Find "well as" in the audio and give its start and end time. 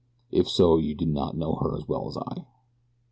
1.87-2.17